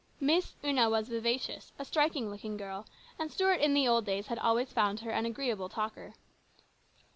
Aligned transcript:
Miss 0.19 0.55
Una 0.65 0.89
was 0.89 1.09
vivacious, 1.09 1.73
a 1.77 1.85
striking 1.85 2.31
looking 2.31 2.57
girl, 2.57 2.87
and 3.19 3.31
Stuart 3.31 3.61
in 3.61 3.75
the 3.75 3.87
old 3.87 4.03
days 4.03 4.25
had 4.25 4.39
always 4.39 4.73
found 4.73 5.01
her 5.01 5.11
an 5.11 5.27
agreeable 5.27 5.69
talker. 5.69 6.15